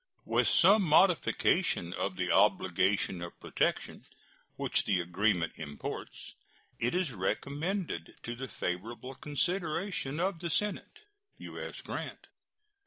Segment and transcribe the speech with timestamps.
[0.25, 4.03] With some modification of the obligation of protection
[4.55, 6.33] which the agreement imports,
[6.79, 11.01] it is recommended to the favorable consideration of the Senate.
[11.37, 11.81] U.S.
[11.81, 12.25] GRANT.